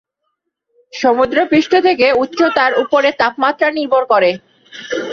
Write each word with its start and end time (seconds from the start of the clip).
সমুদ্র-পৃষ্ঠ 0.93 1.73
থেকে 1.87 2.07
উচ্চতার 2.23 2.71
উপরে 2.83 3.09
তাপমাত্রা 3.21 3.67
নির্ভর 3.77 4.03
করে। 4.05 4.31